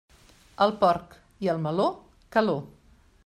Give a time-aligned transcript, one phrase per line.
[0.65, 1.13] Al porc
[1.47, 1.87] i al meló,
[2.37, 2.61] calor.